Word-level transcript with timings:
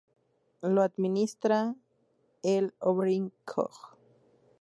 Lo 0.63 0.81
administra 0.81 1.75
el 2.41 2.73
Oberlin 2.79 3.31
College. 3.45 3.79